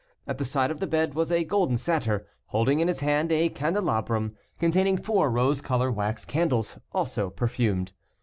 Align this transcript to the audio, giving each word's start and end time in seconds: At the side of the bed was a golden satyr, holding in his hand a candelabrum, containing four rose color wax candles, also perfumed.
At 0.25 0.39
the 0.39 0.45
side 0.45 0.71
of 0.71 0.79
the 0.79 0.87
bed 0.87 1.13
was 1.13 1.31
a 1.31 1.43
golden 1.43 1.77
satyr, 1.77 2.25
holding 2.47 2.79
in 2.79 2.87
his 2.87 3.01
hand 3.01 3.31
a 3.31 3.49
candelabrum, 3.49 4.31
containing 4.57 4.97
four 4.97 5.29
rose 5.29 5.61
color 5.61 5.91
wax 5.91 6.25
candles, 6.25 6.79
also 6.91 7.29
perfumed. 7.29 7.93